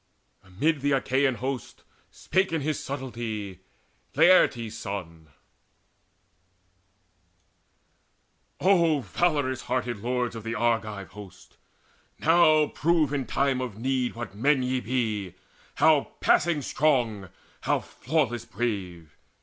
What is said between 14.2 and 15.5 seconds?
men ye be,